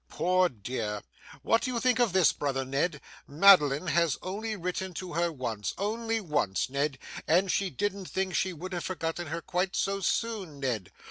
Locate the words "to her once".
4.95-5.75